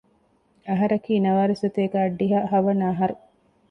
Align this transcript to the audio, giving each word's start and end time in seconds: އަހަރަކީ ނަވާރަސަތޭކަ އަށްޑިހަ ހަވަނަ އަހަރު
އަހަރަކީ 0.69 1.13
ނަވާރަސަތޭކަ 1.25 1.95
އަށްޑިހަ 2.01 2.39
ހަވަނަ 2.51 2.83
އަހަރު 2.89 3.15